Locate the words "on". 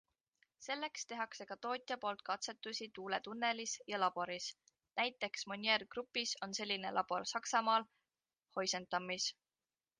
6.49-6.59